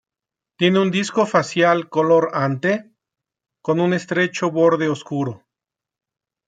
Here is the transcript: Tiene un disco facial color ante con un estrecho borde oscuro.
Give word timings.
Tiene 0.57 0.79
un 0.79 0.89
disco 0.89 1.27
facial 1.27 1.87
color 1.87 2.31
ante 2.33 2.91
con 3.61 3.79
un 3.79 3.93
estrecho 3.93 4.49
borde 4.49 4.89
oscuro. 4.89 5.43